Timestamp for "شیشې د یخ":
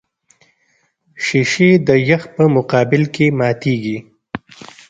1.25-2.23